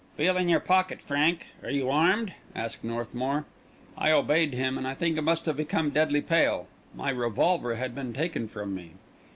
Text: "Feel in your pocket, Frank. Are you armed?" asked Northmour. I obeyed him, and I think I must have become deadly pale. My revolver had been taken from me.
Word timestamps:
"Feel 0.17 0.35
in 0.35 0.49
your 0.49 0.59
pocket, 0.59 0.99
Frank. 0.99 1.45
Are 1.61 1.69
you 1.69 1.91
armed?" 1.91 2.33
asked 2.55 2.83
Northmour. 2.83 3.45
I 3.95 4.09
obeyed 4.11 4.51
him, 4.51 4.75
and 4.79 4.87
I 4.87 4.95
think 4.95 5.15
I 5.15 5.21
must 5.21 5.45
have 5.45 5.57
become 5.57 5.91
deadly 5.91 6.21
pale. 6.21 6.65
My 6.95 7.11
revolver 7.11 7.75
had 7.75 7.93
been 7.93 8.11
taken 8.11 8.47
from 8.47 8.73
me. 8.73 8.93